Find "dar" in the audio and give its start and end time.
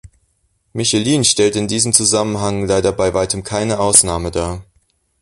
4.31-4.65